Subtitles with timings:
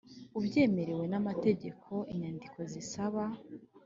[0.37, 3.21] ubyemerewe n amategeko Inyandiko zisaba